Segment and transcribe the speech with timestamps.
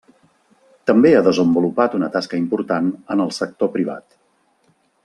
[0.91, 4.09] També ha desenvolupat una tasca important en el sector privat.